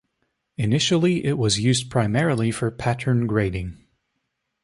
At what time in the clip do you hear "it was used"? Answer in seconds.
1.25-1.91